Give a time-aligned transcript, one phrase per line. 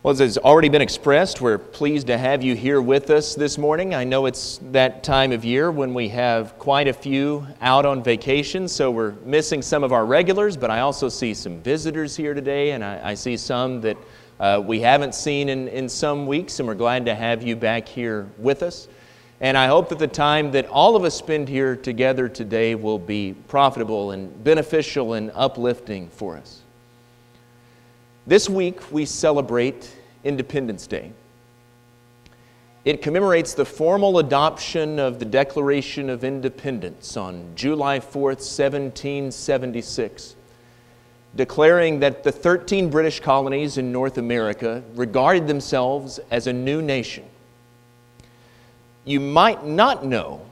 [0.00, 3.58] Well, as has already been expressed, we're pleased to have you here with us this
[3.58, 3.96] morning.
[3.96, 8.04] I know it's that time of year when we have quite a few out on
[8.04, 12.32] vacation, so we're missing some of our regulars, but I also see some visitors here
[12.32, 13.96] today, and I, I see some that
[14.38, 17.88] uh, we haven't seen in, in some weeks, and we're glad to have you back
[17.88, 18.86] here with us.
[19.40, 23.00] And I hope that the time that all of us spend here together today will
[23.00, 26.62] be profitable and beneficial and uplifting for us.
[28.28, 29.90] This week we celebrate
[30.28, 31.12] Independence Day.
[32.84, 40.36] It commemorates the formal adoption of the Declaration of Independence on July 4th, 1776,
[41.34, 47.24] declaring that the 13 British colonies in North America regarded themselves as a new nation.
[49.04, 50.42] You might not know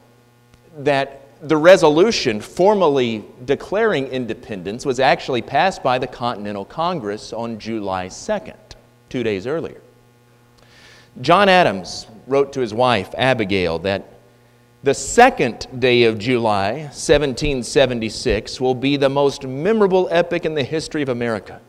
[0.79, 8.07] that the resolution formally declaring independence was actually passed by the Continental Congress on July
[8.07, 8.66] 2nd,
[9.09, 9.81] two days earlier.
[11.21, 14.05] John Adams wrote to his wife, Abigail, that
[14.83, 21.03] the second day of July, 1776, will be the most memorable epoch in the history
[21.03, 21.61] of America.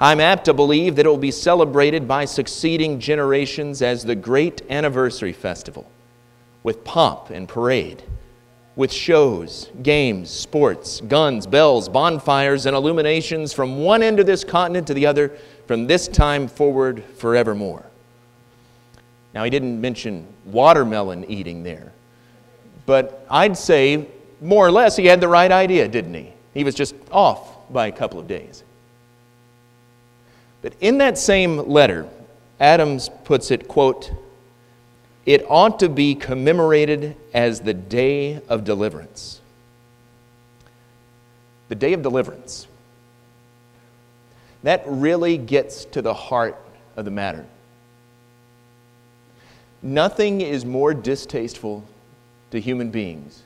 [0.00, 4.62] I'm apt to believe that it will be celebrated by succeeding generations as the great
[4.70, 5.90] anniversary festival
[6.62, 8.02] with pomp and parade
[8.76, 14.86] with shows, games, sports, guns, bells, bonfires, and illuminations from one end of this continent
[14.86, 15.32] to the other
[15.66, 17.84] from this time forward forevermore.
[19.34, 21.92] Now, he didn't mention watermelon eating there,
[22.86, 24.08] but I'd say
[24.40, 26.32] more or less he had the right idea, didn't he?
[26.54, 28.62] He was just off by a couple of days.
[30.62, 32.08] But in that same letter,
[32.58, 34.10] Adams puts it, quote,
[35.26, 39.40] it ought to be commemorated as the day of deliverance.
[41.68, 42.68] The day of deliverance.
[44.62, 46.58] That really gets to the heart
[46.96, 47.46] of the matter.
[49.82, 51.84] Nothing is more distasteful
[52.50, 53.42] to human beings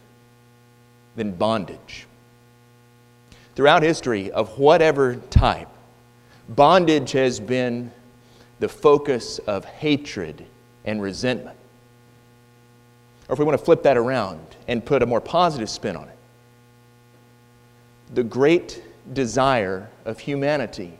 [1.16, 2.06] than bondage.
[3.56, 5.68] Throughout history of whatever type,
[6.48, 7.92] bondage has been
[8.60, 10.46] the focus of hatred
[10.84, 11.56] and resentment.
[13.28, 16.08] Or if we want to flip that around and put a more positive spin on
[16.08, 16.16] it,
[18.14, 18.82] the great
[19.12, 20.98] desire of humanity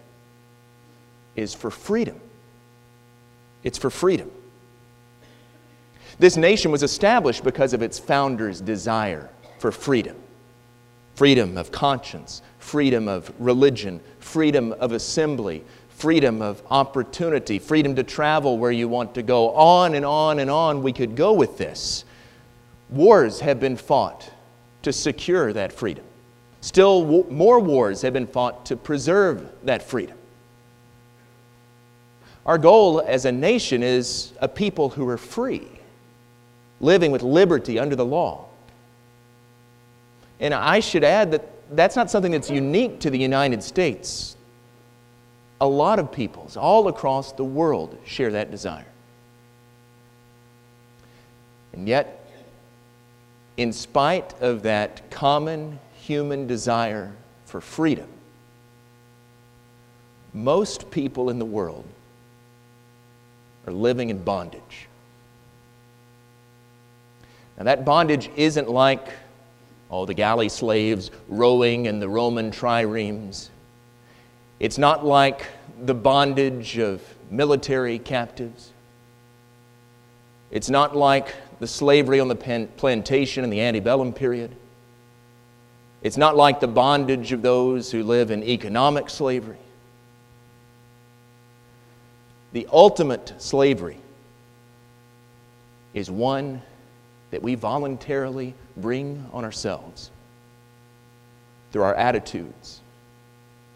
[1.36, 2.20] is for freedom.
[3.62, 4.30] It's for freedom.
[6.18, 10.16] This nation was established because of its founder's desire for freedom
[11.20, 18.56] freedom of conscience, freedom of religion, freedom of assembly, freedom of opportunity, freedom to travel
[18.56, 19.50] where you want to go.
[19.50, 22.06] On and on and on we could go with this.
[22.88, 24.30] Wars have been fought
[24.80, 26.04] to secure that freedom.
[26.60, 30.16] Still, more wars have been fought to preserve that freedom.
[32.44, 35.68] Our goal as a nation is a people who are free,
[36.80, 38.46] living with liberty under the law.
[40.40, 44.36] And I should add that that's not something that's unique to the United States.
[45.60, 48.86] A lot of peoples all across the world share that desire.
[51.72, 52.26] And yet,
[53.56, 55.78] in spite of that common
[56.10, 57.12] human desire
[57.44, 58.08] for freedom,
[60.34, 61.84] most people in the world
[63.64, 64.88] are living in bondage.
[67.56, 69.06] Now, that bondage isn't like,
[69.88, 73.50] all the galley slaves rowing in the Roman triremes.
[74.58, 75.46] It's not like
[75.80, 78.72] the bondage of military captives.
[80.50, 84.56] It's not like the slavery on the plantation in the antebellum period.
[86.02, 89.58] It's not like the bondage of those who live in economic slavery.
[92.52, 93.98] The ultimate slavery
[95.92, 96.62] is one
[97.30, 100.10] that we voluntarily bring on ourselves
[101.70, 102.80] through our attitudes,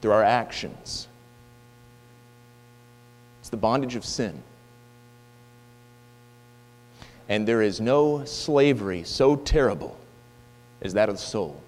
[0.01, 1.09] through our actions.
[3.41, 4.43] It's the bondage of sin.
[7.29, 9.97] And there is no slavery so terrible
[10.83, 11.64] as that of the soul.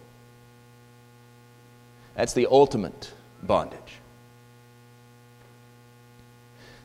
[2.16, 3.80] That's the ultimate bondage.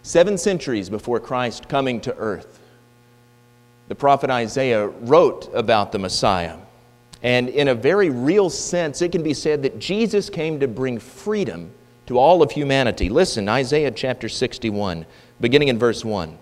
[0.03, 2.59] Seven centuries before Christ coming to earth,
[3.87, 6.57] the prophet Isaiah wrote about the Messiah.
[7.23, 10.97] And in a very real sense, it can be said that Jesus came to bring
[10.99, 11.71] freedom
[12.07, 13.09] to all of humanity.
[13.09, 15.05] Listen, Isaiah chapter 61,
[15.39, 16.37] beginning in verse 1.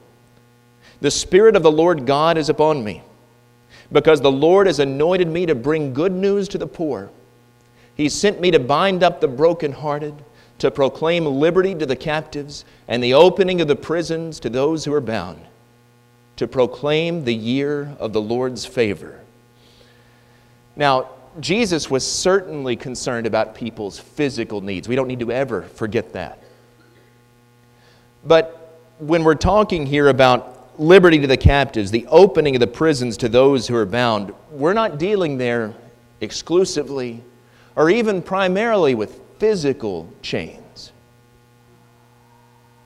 [1.02, 3.04] The Spirit of the Lord God is upon me,
[3.92, 7.10] because the Lord has anointed me to bring good news to the poor.
[8.00, 10.14] He sent me to bind up the brokenhearted,
[10.60, 14.94] to proclaim liberty to the captives and the opening of the prisons to those who
[14.94, 15.42] are bound,
[16.38, 19.20] to proclaim the year of the Lord's favor.
[20.78, 21.10] Now,
[21.42, 24.88] Jesus was certainly concerned about people's physical needs.
[24.88, 26.40] We don't need to ever forget that.
[28.24, 33.18] But when we're talking here about liberty to the captives, the opening of the prisons
[33.18, 35.74] to those who are bound, we're not dealing there
[36.22, 37.24] exclusively
[37.76, 40.92] or even primarily with physical chains.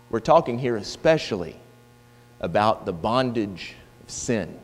[0.10, 1.56] We're talking here especially
[2.40, 4.60] about the bondage of sin,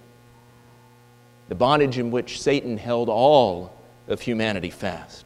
[1.48, 3.74] the bondage in which Satan held all
[4.07, 5.25] of humanity fast.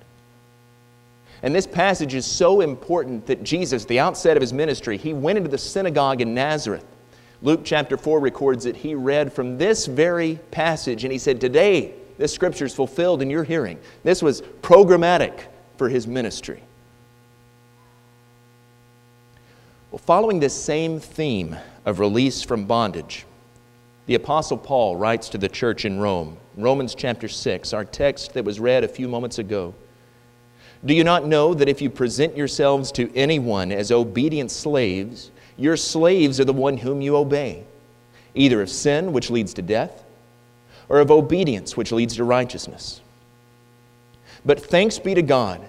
[1.42, 5.38] And this passage is so important that Jesus, the outset of his ministry, he went
[5.38, 6.86] into the synagogue in Nazareth.
[7.42, 11.96] Luke chapter 4 records that he read from this very passage and he said, Today,
[12.18, 13.80] this scripture is fulfilled in your hearing.
[14.04, 15.42] This was programmatic
[15.78, 16.62] for his ministry.
[19.92, 21.56] Well, following this same theme
[21.86, 23.26] of release from bondage,
[24.06, 28.44] the Apostle Paul writes to the church in Rome, Romans chapter 6, our text that
[28.44, 29.74] was read a few moments ago.
[30.86, 35.78] Do you not know that if you present yourselves to anyone as obedient slaves, your
[35.78, 37.64] slaves are the one whom you obey,
[38.36, 40.03] either of sin, which leads to death,
[40.94, 43.02] or of obedience, which leads to righteousness?
[44.46, 45.60] But thanks be to God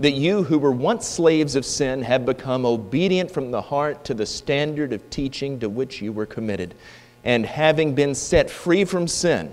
[0.00, 4.14] that you who were once slaves of sin have become obedient from the heart to
[4.14, 6.74] the standard of teaching to which you were committed,
[7.22, 9.48] and having been set free from sin,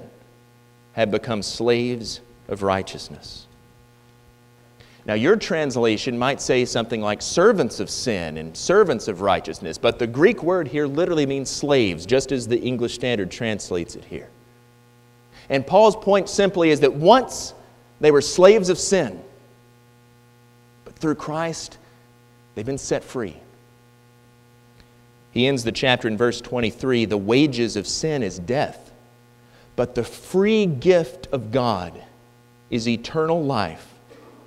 [0.93, 3.45] have become slaves of righteousness.
[5.05, 9.99] Now, your translation might say something like servants of sin and servants of righteousness, but
[9.99, 14.29] the Greek word here literally means slaves, just as the English Standard translates it here.
[15.49, 17.53] And Paul's point simply is that once
[17.99, 19.21] they were slaves of sin,
[20.85, 21.77] but through Christ,
[22.55, 23.35] they've been set free.
[25.31, 28.91] He ends the chapter in verse 23 the wages of sin is death,
[29.75, 32.01] but the free gift of God
[32.69, 33.93] is eternal life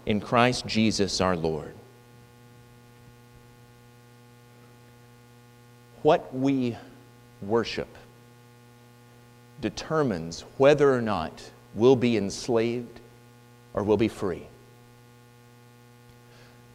[0.06, 1.74] in Christ Jesus our Lord.
[6.02, 6.76] What we
[7.40, 7.88] worship
[9.62, 13.00] determines whether or not we'll be enslaved
[13.72, 14.46] or we'll be free.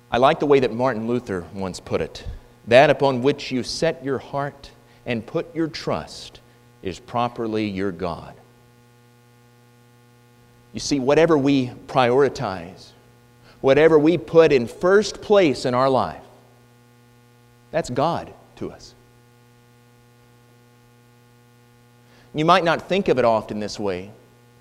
[0.10, 2.26] I like the way that Martin Luther once put it
[2.68, 4.72] that upon which you set your heart
[5.06, 6.42] and put your trust
[6.84, 8.36] is properly your God.
[10.74, 12.90] You see, whatever we prioritize,
[13.62, 16.22] whatever we put in first place in our life,
[17.72, 18.94] that's God to us.
[22.38, 24.12] You might not think of it often this way.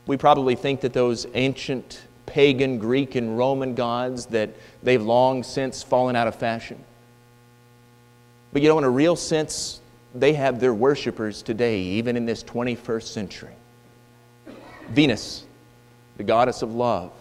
[0.06, 4.48] We probably think that those ancient pagan Greek and Roman gods that
[4.82, 6.82] they've long since fallen out of fashion.
[8.54, 9.82] But you know, in a real sense,
[10.14, 13.54] they have their worshipers today, even in this 21st century.
[14.88, 15.44] Venus,
[16.16, 17.12] the goddess of love,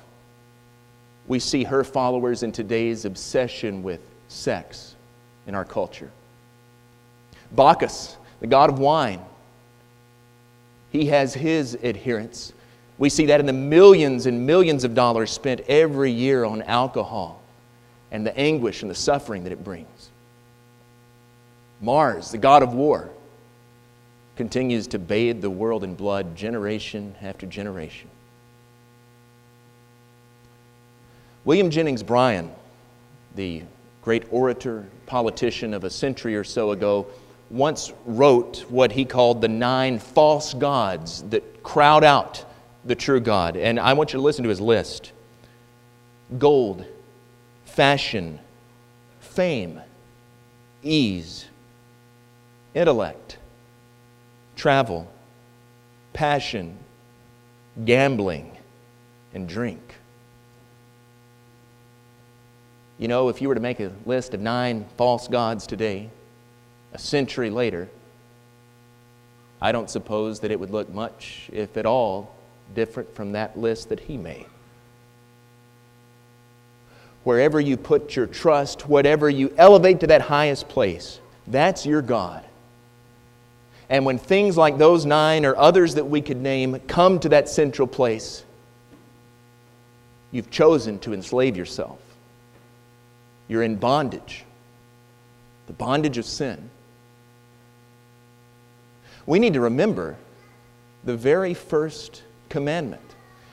[1.27, 3.99] we see her followers in today's obsession with
[4.29, 4.95] sex
[5.47, 6.11] in our culture.
[7.51, 9.19] Bacchus, the god of wine,
[10.95, 12.53] he has his adherents.
[12.97, 17.41] We see that in the millions and millions of dollars spent every year on alcohol
[18.11, 20.09] and the anguish and the suffering that it brings.
[21.81, 23.09] Mars, the god of war,
[24.37, 28.09] continues to bathe the world in blood generation after generation.
[31.43, 32.51] William Jennings Bryan,
[33.35, 33.63] the
[34.01, 37.05] great orator, politician of a century or so ago,
[37.49, 42.45] once wrote what he called the nine false gods that crowd out
[42.85, 43.57] the true God.
[43.57, 45.11] And I want you to listen to his list
[46.39, 46.85] gold,
[47.65, 48.39] fashion,
[49.19, 49.81] fame,
[50.81, 51.45] ease,
[52.73, 53.37] intellect,
[54.55, 55.11] travel,
[56.13, 56.77] passion,
[57.83, 58.57] gambling,
[59.33, 59.81] and drink.
[62.97, 66.09] You know, if you were to make a list of nine false gods today,
[66.95, 67.89] a century later,
[69.61, 72.33] I don't suppose that it would look much, if at all,
[72.73, 74.45] different from that list that he made.
[77.25, 82.45] Wherever you put your trust, whatever you elevate to that highest place, that's your God.
[83.89, 87.49] And when things like those nine or others that we could name come to that
[87.49, 88.45] central place,
[90.31, 91.99] you've chosen to enslave yourself.
[93.49, 94.45] You're in bondage,
[95.67, 96.69] the bondage of sin.
[99.25, 100.15] We need to remember
[101.03, 103.01] the very first commandment.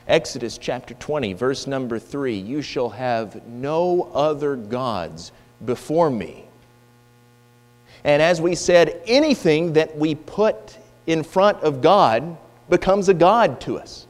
[0.08, 5.32] Exodus chapter 20, verse number 3 You shall have no other gods
[5.64, 6.44] before me.
[8.04, 10.76] And as we said, anything that we put
[11.06, 12.36] in front of God
[12.68, 14.06] becomes a God to us.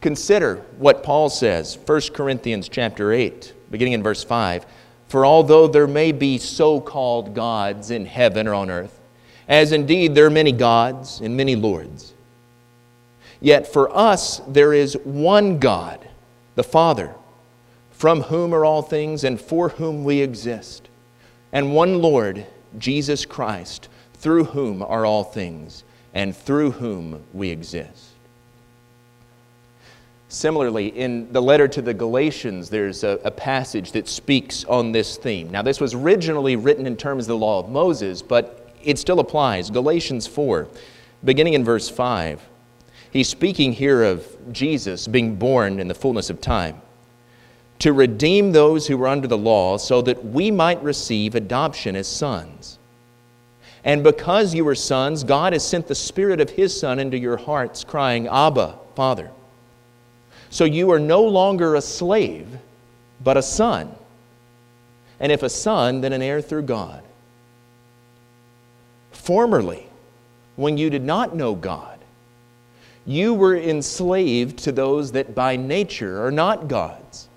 [0.00, 4.66] Consider what Paul says, 1 Corinthians chapter 8, beginning in verse 5.
[5.08, 8.97] For although there may be so called gods in heaven or on earth,
[9.48, 12.12] as indeed there are many gods and many lords,
[13.40, 16.06] yet for us there is one God,
[16.54, 17.14] the Father,
[17.90, 20.88] from whom are all things and for whom we exist,
[21.52, 22.46] and one Lord,
[22.78, 28.10] Jesus Christ, through whom are all things and through whom we exist.
[30.28, 35.16] Similarly, in the letter to the Galatians, there's a, a, passage that speaks on this
[35.16, 35.50] theme.
[35.50, 39.20] Now, this was originally written in terms of the law of Moses, but it still
[39.20, 39.70] applies.
[39.70, 40.68] Galatians 4,
[41.24, 42.40] beginning in verse 5.
[43.10, 46.80] He's speaking here of Jesus being born in the fullness of time
[47.78, 52.08] to redeem those who were under the law so that we might receive adoption as
[52.08, 52.78] sons.
[53.84, 57.36] And because you are sons, God has sent the Spirit of His Son into your
[57.36, 59.30] hearts, crying, Abba, Father.
[60.50, 62.48] So you are no longer a slave,
[63.22, 63.94] but a son.
[65.20, 67.02] And if a son, then an heir through God.
[69.28, 69.86] Formerly,
[70.56, 71.98] when you did not know God,
[73.04, 77.28] you were enslaved to those that by nature are not God's.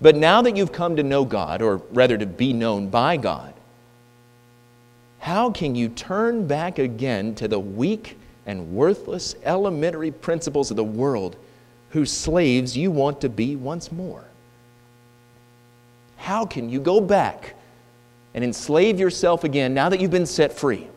[0.00, 3.54] But now that you've come to know God, or rather to be known by God,
[5.18, 8.16] how can you turn back again to the weak
[8.46, 11.34] and worthless elementary principles of the world
[11.90, 14.22] whose slaves you want to be once more.
[16.18, 17.56] How can you go back
[18.34, 20.88] and enslave yourself again now that you've been set free?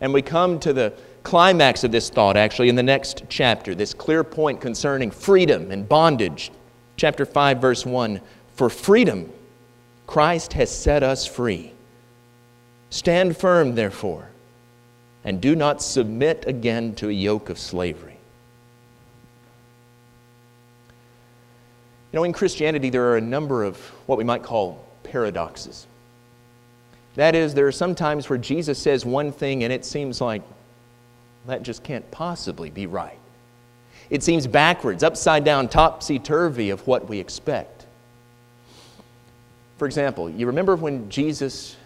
[0.00, 3.92] And we come to the climax of this thought actually in the next chapter, this
[3.92, 6.50] clear point concerning freedom and bondage.
[6.96, 8.20] Chapter 5, verse 1
[8.54, 9.30] For freedom,
[10.06, 11.72] Christ has set us free.
[12.90, 14.28] Stand firm, therefore,
[15.24, 18.16] and do not submit again to a yoke of slavery.
[22.12, 25.86] You know, in Christianity, there are a number of what we might call paradoxes.
[27.16, 30.42] That is, there are some times where Jesus says one thing and it seems like
[31.46, 33.18] that just can't possibly be right.
[34.10, 37.86] It seems backwards, upside down, topsy turvy of what we expect.
[39.78, 41.76] For example, you remember when Jesus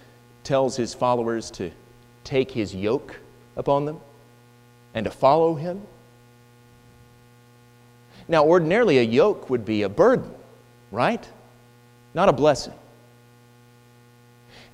[0.42, 1.70] tells his followers to
[2.24, 3.16] take his yoke
[3.56, 4.00] upon them
[4.94, 5.82] and to follow him?
[8.26, 10.30] Now, ordinarily, a yoke would be a burden,
[10.90, 11.26] right?
[12.14, 12.72] Not a blessing.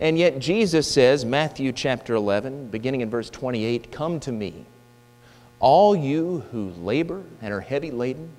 [0.01, 4.65] And yet, Jesus says, Matthew chapter 11, beginning in verse 28, Come to me,
[5.59, 8.31] all you who labor and are heavy laden,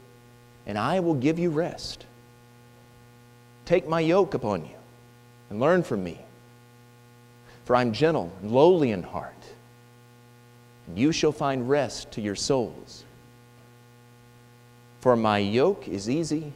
[0.66, 2.08] and I will give you rest.
[3.66, 4.76] Take my yoke upon you
[5.52, 6.20] and learn from me,
[7.66, 9.36] for I'm gentle and lowly in heart,
[10.88, 13.04] and you shall find rest to your souls.
[15.02, 16.54] For my yoke is easy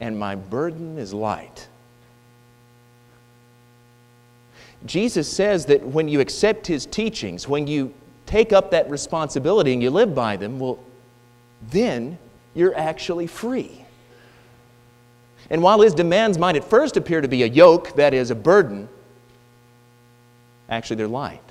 [0.00, 1.68] and my burden is light.
[4.86, 7.92] Jesus says that when you accept his teachings, when you
[8.26, 10.78] take up that responsibility and you live by them, well,
[11.68, 12.18] then
[12.54, 13.84] you're actually free.
[15.50, 18.34] And while his demands might at first appear to be a yoke, that is, a
[18.34, 18.88] burden,
[20.68, 21.42] actually they're light,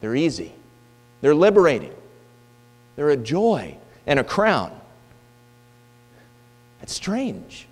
[0.00, 0.52] they're easy,
[1.20, 1.94] they're liberating,
[2.96, 4.78] they're a joy and a crown.
[6.80, 7.68] That's strange.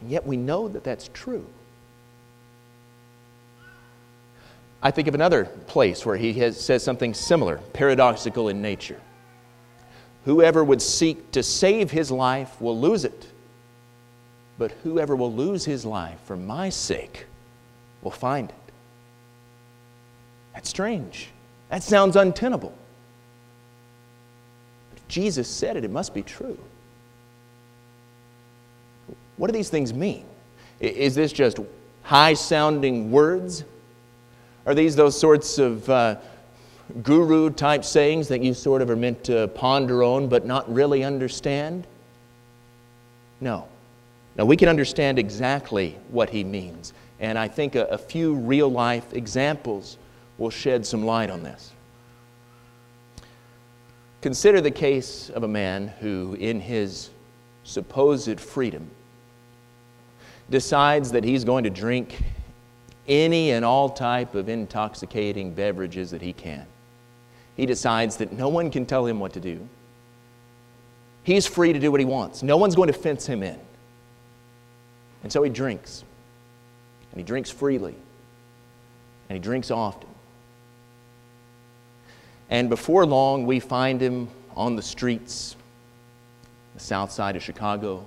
[0.00, 1.44] And yet we know that that's true.
[4.82, 9.00] I think of another place where he has, says something similar, paradoxical in nature.
[10.24, 13.26] Whoever would seek to save his life will lose it,
[14.56, 17.26] but whoever will lose his life for my sake
[18.02, 18.72] will find it.
[20.54, 21.28] That's strange.
[21.70, 22.72] That sounds untenable.
[24.94, 26.58] But Jesus said it, it must be true.
[29.36, 30.24] What do these things mean?
[30.80, 31.58] Is this just
[32.02, 33.64] high sounding words?
[34.68, 36.16] Are these those sorts of uh,
[37.02, 41.02] guru type sayings that you sort of are meant to ponder on but not really
[41.04, 41.86] understand?
[43.40, 43.66] No.
[44.36, 48.68] Now, we can understand exactly what he means, and I think a, a few real
[48.68, 49.96] life examples
[50.36, 51.72] will shed some light on this.
[54.20, 57.08] Consider the case of a man who, in his
[57.64, 58.90] supposed freedom,
[60.50, 62.22] decides that he's going to drink
[63.08, 66.66] any and all type of intoxicating beverages that he can.
[67.56, 69.66] he decides that no one can tell him what to do.
[71.24, 72.42] He's free to do what he wants.
[72.42, 73.58] No one's going to fence him in.
[75.22, 76.04] And so he drinks.
[77.10, 77.94] And he drinks freely.
[79.28, 80.08] And he drinks often.
[82.50, 85.56] And before long, we find him on the streets,
[86.74, 88.04] the south side of Chicago,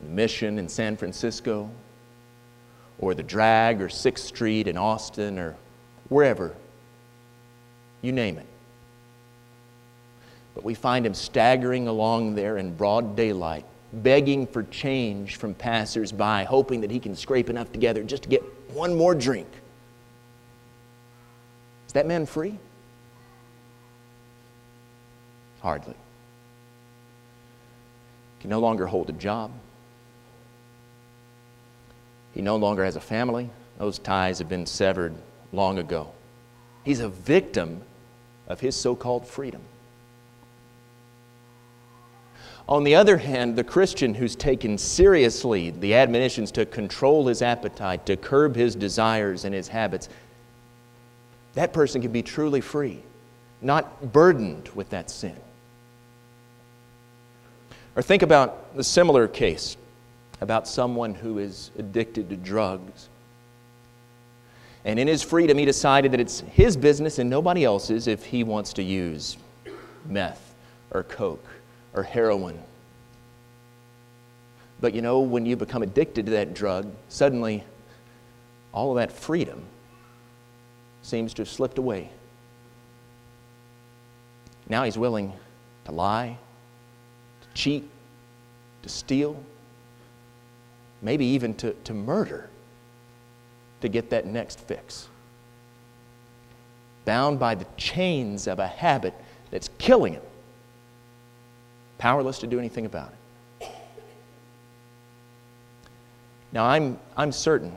[0.00, 1.70] the Mission in San Francisco,
[2.98, 5.56] or the Drag or 6th Street in Austin or
[6.08, 6.54] wherever.
[8.02, 8.46] You name it.
[10.54, 16.44] But we find him staggering along there in broad daylight, begging for change from passersby,
[16.44, 19.48] hoping that he can scrape enough together just to get one more drink.
[21.86, 22.58] Is that man free?
[25.60, 25.94] Hardly.
[28.38, 29.50] He can no longer hold a job.
[32.36, 33.48] He no longer has a family.
[33.78, 35.14] Those ties have been severed
[35.54, 36.10] long ago.
[36.84, 37.80] He's a victim
[38.46, 39.62] of his so called freedom.
[42.68, 48.04] On the other hand, the Christian who's taken seriously the admonitions to control his appetite,
[48.04, 50.10] to curb his desires and his habits,
[51.54, 53.02] that person can be truly free,
[53.62, 55.36] not burdened with that sin.
[57.96, 59.78] Or think about the similar case
[60.40, 63.08] about someone who is addicted to drugs.
[64.84, 68.44] And in his freedom, he decided that it's his business and nobody else's if he
[68.44, 69.36] wants to use
[70.06, 70.54] meth
[70.90, 71.44] or coke
[71.94, 72.58] or heroin.
[74.80, 77.64] But you know, when you become addicted to that drug, suddenly
[78.72, 79.64] all of that freedom
[81.02, 82.10] seems to have slipped away.
[84.68, 85.32] Now he's willing
[85.86, 86.36] to lie,
[87.40, 87.88] to cheat,
[88.82, 89.42] to steal,
[91.02, 92.50] maybe even to, to murder
[93.80, 95.08] to get that next fix.
[97.04, 99.14] Bound by the chains of a habit
[99.50, 100.22] that's killing him,
[101.98, 103.12] powerless to do anything about
[103.60, 103.68] it.
[106.52, 107.72] Now, I'm, I'm certain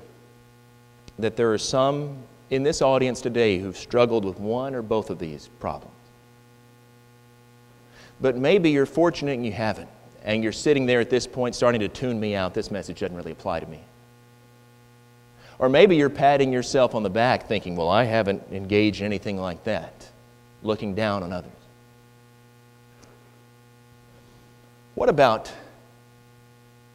[1.19, 2.17] that there are some
[2.49, 5.93] in this audience today who've struggled with one or both of these problems.
[8.21, 9.89] But maybe you're fortunate and you haven't
[10.23, 13.15] and you're sitting there at this point starting to tune me out, this message doesn't
[13.15, 13.81] really apply to me.
[15.59, 19.37] Or maybe you're patting yourself on the back thinking, well, I haven't engaged in anything
[19.37, 20.09] like that,
[20.63, 21.51] looking down on others.
[24.95, 25.51] What about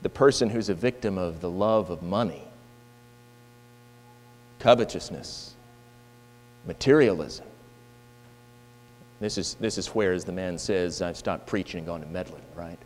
[0.02, 2.42] the person who's a victim of the love of money,
[4.58, 5.54] covetousness,
[6.66, 7.46] materialism?
[9.20, 12.06] This is, this is where, as the man says, I've stopped preaching and gone to
[12.06, 12.78] meddling, right?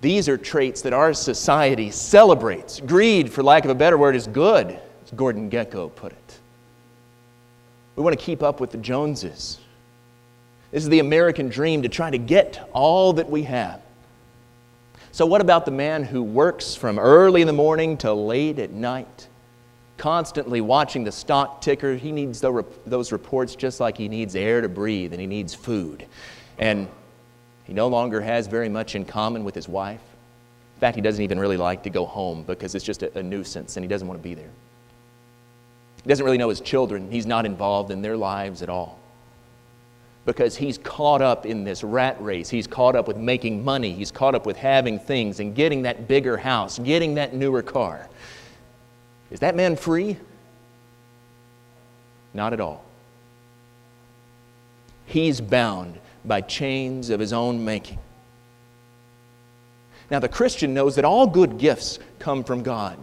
[0.00, 2.80] These are traits that our society celebrates.
[2.80, 6.38] Greed, for lack of a better word, is good, as Gordon Gekko put it.
[7.96, 9.58] We want to keep up with the Joneses.
[10.70, 13.82] This is the American dream to try to get all that we have.
[15.12, 18.70] So, what about the man who works from early in the morning till late at
[18.70, 19.28] night,
[19.98, 21.96] constantly watching the stock ticker?
[21.96, 26.06] He needs those reports just like he needs air to breathe and he needs food.
[26.58, 26.88] And
[27.70, 30.00] he no longer has very much in common with his wife.
[30.74, 33.22] In fact, he doesn't even really like to go home because it's just a, a
[33.22, 34.50] nuisance and he doesn't want to be there.
[36.02, 37.12] He doesn't really know his children.
[37.12, 38.98] He's not involved in their lives at all
[40.26, 42.48] because he's caught up in this rat race.
[42.48, 43.92] He's caught up with making money.
[43.92, 48.08] He's caught up with having things and getting that bigger house, getting that newer car.
[49.30, 50.16] Is that man free?
[52.34, 52.84] Not at all.
[55.06, 57.98] He's bound by chains of his own making.
[60.10, 62.98] Now, the Christian knows that all good gifts come from God.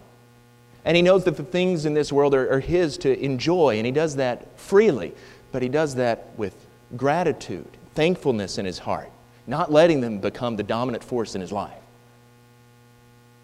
[0.83, 3.85] And he knows that the things in this world are, are his to enjoy, and
[3.85, 5.13] he does that freely.
[5.51, 6.53] But he does that with
[6.95, 9.11] gratitude, thankfulness in his heart,
[9.47, 11.77] not letting them become the dominant force in his life.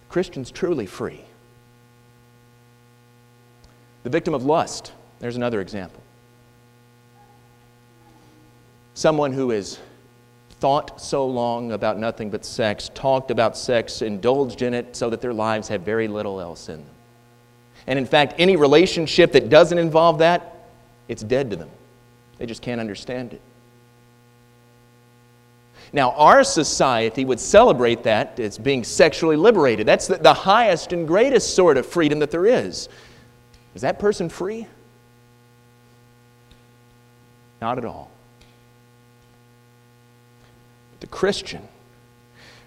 [0.10, 1.22] Christian's truly free.
[4.04, 6.03] The victim of lust, there's another example.
[8.94, 9.80] Someone who has
[10.64, 15.20] thought so long about nothing but sex, talked about sex, indulged in it so that
[15.20, 16.96] their lives have very little else in them.
[17.86, 20.56] And in fact, any relationship that doesn't involve that,
[21.10, 21.70] it's dead to them.
[22.38, 23.42] They just can't understand it.
[25.92, 29.86] Now, our society would celebrate that as being sexually liberated.
[29.86, 32.88] That's the, the highest and greatest sort of freedom that there is.
[33.76, 34.66] Is that person free?
[37.60, 38.13] Not at all
[41.04, 41.68] the Christian,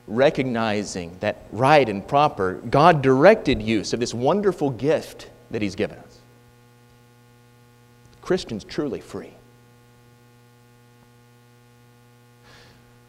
[0.07, 5.99] recognizing that right and proper, God directed use of this wonderful gift that He's given
[5.99, 6.19] us.
[8.13, 9.33] The Christian's truly free.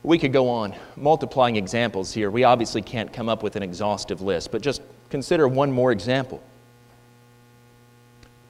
[0.02, 2.32] We could go on multiplying examples here.
[2.32, 6.42] We obviously can't come up with an exhaustive list, but just consider one more example.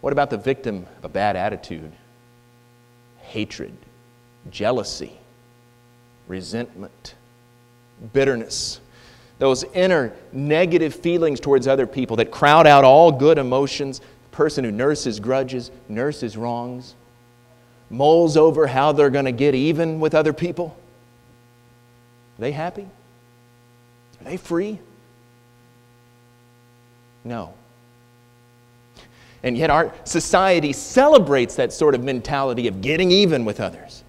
[0.01, 1.91] What about the victim of a bad attitude,
[3.17, 3.75] hatred,
[4.51, 5.17] jealousy,
[6.27, 7.15] resentment,
[8.13, 8.79] bitterness?
[9.39, 13.99] Those inner negative feelings towards other people that crowd out all good emotions.
[13.99, 16.95] The person who nurses grudges, nurses wrongs,
[17.89, 20.75] mulls over how they're going to get even with other people.
[22.37, 22.87] Are they happy?
[24.21, 24.79] Are they free?
[27.23, 27.53] No.
[29.43, 34.03] And yet, our society celebrates that sort of mentality of getting even with others.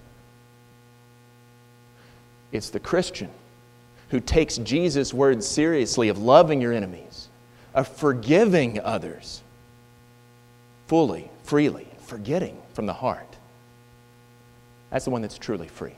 [2.51, 3.29] It's the Christian
[4.09, 7.27] who takes Jesus' words seriously of loving your enemies,
[7.73, 9.41] of forgiving others
[10.87, 13.37] fully, freely, forgetting from the heart.
[14.89, 15.93] That's the one that's truly free.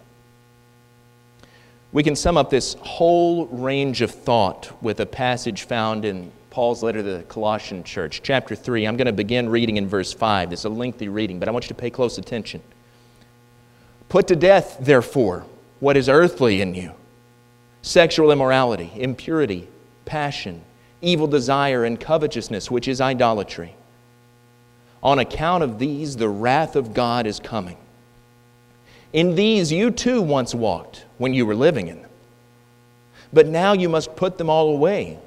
[1.93, 6.83] We can sum up this whole range of thought with a passage found in Paul's
[6.83, 8.85] letter to the Colossian church, chapter 3.
[8.85, 10.49] I'm going to begin reading in verse 5.
[10.49, 12.61] This is a lengthy reading, but I want you to pay close attention.
[14.09, 15.45] Put to death, therefore,
[15.81, 16.93] what is earthly in you
[17.81, 19.67] sexual immorality, impurity,
[20.05, 20.61] passion,
[21.01, 23.75] evil desire, and covetousness, which is idolatry.
[25.01, 27.77] On account of these, the wrath of God is coming.
[29.13, 32.11] In these you too once walked when you were living in them.
[33.33, 35.17] But now you must put them all away.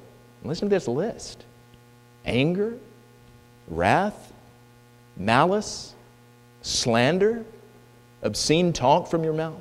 [0.45, 1.45] Listen to this list
[2.25, 2.79] anger,
[3.67, 4.33] wrath,
[5.17, 5.95] malice,
[6.63, 7.45] slander,
[8.23, 9.61] obscene talk from your mouth.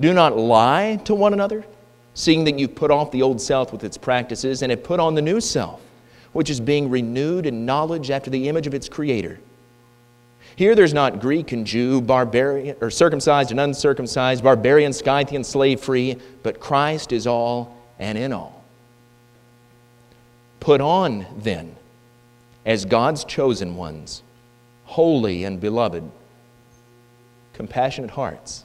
[0.00, 1.64] Do not lie to one another
[2.18, 5.14] seeing that you've put off the old self with its practices and have put on
[5.14, 5.80] the new self,
[6.32, 9.38] which is being renewed in knowledge after the image of its creator.
[10.56, 16.16] Here there's not Greek and Jew, barbarian or circumcised and uncircumcised, barbarian, Scythian, slave free,
[16.42, 18.64] but Christ is all and in all.
[20.58, 21.76] Put on then,
[22.66, 24.24] as God's chosen ones,
[24.86, 26.02] holy and beloved,
[27.52, 28.64] compassionate hearts,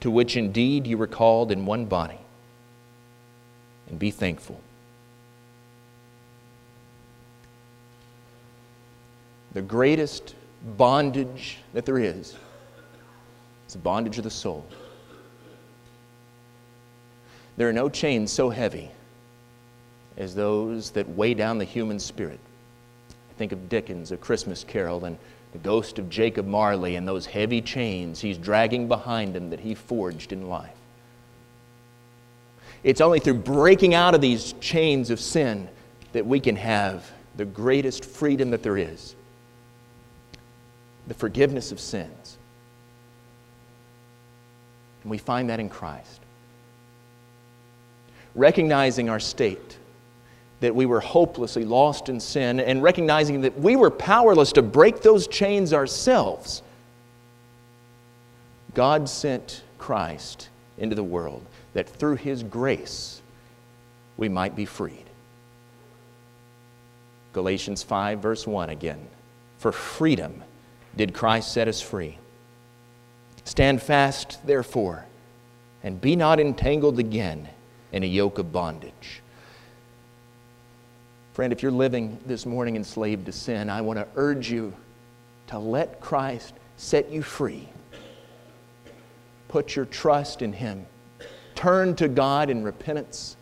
[0.00, 2.18] to which indeed you were called in one body
[3.88, 4.60] and be thankful.
[9.52, 10.34] The greatest
[10.76, 12.36] bondage that there is
[13.66, 14.66] is the bondage of the soul.
[17.56, 18.90] There are no chains so heavy
[20.16, 22.38] as those that weigh down the human spirit.
[23.10, 25.18] I think of Dickens, A Christmas Carol, and
[25.52, 29.74] the ghost of Jacob Marley and those heavy chains he's dragging behind him that he
[29.74, 30.74] forged in life.
[32.84, 35.68] It's only through breaking out of these chains of sin
[36.12, 39.14] that we can have the greatest freedom that there is
[41.08, 42.36] the forgiveness of sins.
[45.02, 46.20] And we find that in Christ.
[48.34, 49.78] Recognizing our state,
[50.60, 55.02] that we were hopelessly lost in sin, and recognizing that we were powerless to break
[55.02, 56.62] those chains ourselves,
[58.74, 61.44] God sent Christ into the world
[61.74, 63.22] that through His grace
[64.16, 65.04] we might be freed.
[67.32, 69.06] Galatians 5, verse 1 again.
[69.58, 70.42] For freedom
[70.96, 72.18] did Christ set us free.
[73.44, 75.06] Stand fast, therefore,
[75.82, 77.48] and be not entangled again
[77.92, 79.22] in a yoke of bondage.
[81.38, 84.74] Friend, if you're living this morning enslaved to sin, I want to urge you
[85.46, 87.68] to let Christ set you free.
[89.46, 90.84] Put your trust in Him
[91.54, 93.36] turn to God in repentance,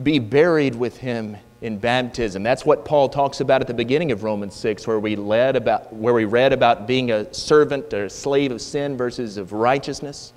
[0.00, 2.44] be buried with Him in baptism.
[2.44, 5.92] That's what Paul talks about at the beginning of Romans 6, where we, led about,
[5.92, 10.32] where we read about being a servant or a slave of sin versus of righteousness.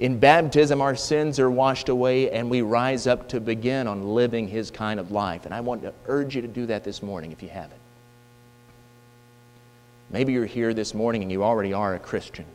[0.00, 4.48] In baptism, our sins are washed away and we rise up to begin on living
[4.48, 5.44] His kind of life.
[5.44, 7.78] And I want to urge you to do that this morning if you haven't.
[10.08, 12.46] Maybe you're here this morning and you already are a Christian.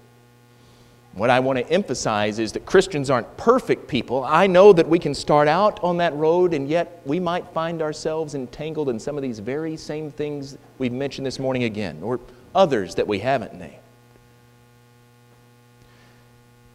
[1.14, 4.24] What I want to emphasize is that Christians aren't perfect people.
[4.24, 7.82] I know that we can start out on that road, and yet we might find
[7.82, 12.20] ourselves entangled in some of these very same things we've mentioned this morning again, or
[12.54, 13.85] others that we haven't named.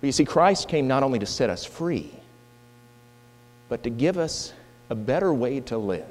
[0.00, 2.10] But you see, Christ came not only to set us free,
[3.68, 4.52] but to give us
[4.88, 6.08] a better way to live.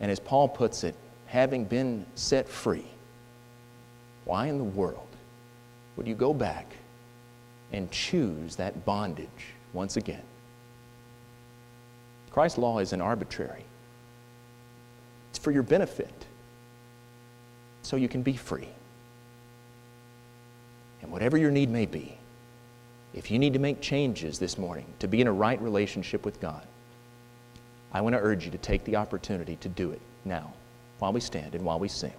[0.00, 0.94] And as Paul puts it,
[1.26, 2.86] having been set free,
[4.24, 5.06] why in the world
[5.96, 6.66] would you go back
[7.72, 9.28] and choose that bondage
[9.72, 10.22] once again?
[12.30, 13.64] Christ's law isn't arbitrary,
[15.30, 16.26] it's for your benefit,
[17.82, 18.68] so you can be free.
[21.04, 22.16] And whatever your need may be,
[23.12, 26.40] if you need to make changes this morning to be in a right relationship with
[26.40, 26.66] God,
[27.92, 30.54] I want to urge you to take the opportunity to do it now
[31.00, 32.14] while we stand and while we sing.